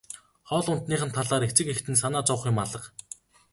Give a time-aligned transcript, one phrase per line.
[0.49, 2.81] Хоол ундных нь талаар эцэг эхэд нь санаа зовох юм алга.